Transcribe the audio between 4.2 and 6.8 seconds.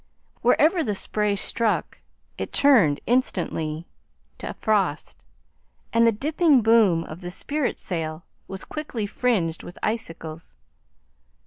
to frost, and the dipping